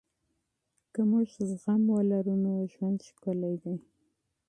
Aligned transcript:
که 0.93 1.01
موږ 1.11 1.27
زغم 1.49 1.81
ولرو 1.95 2.35
نو 2.43 2.51
ژوند 2.73 2.99
ښکلی 3.09 3.55
دی. 3.63 3.75